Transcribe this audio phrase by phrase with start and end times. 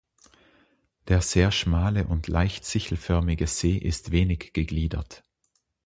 [1.09, 5.23] Der sehr schmale und leicht sichelförmige See ist wenig gegliedert.